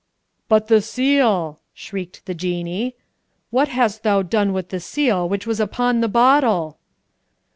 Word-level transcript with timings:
"But 0.47 0.67
the 0.67 0.81
seal!" 0.81 1.59
shrieked 1.75 2.25
the 2.25 2.33
Jinnee. 2.33 2.95
"What 3.51 3.67
hast 3.67 4.01
thou 4.01 4.23
done 4.23 4.51
with 4.51 4.69
the 4.69 4.79
seal 4.79 5.29
which 5.29 5.45
was 5.45 5.59
upon 5.59 6.01
the 6.01 6.07
bottle?" 6.09 6.79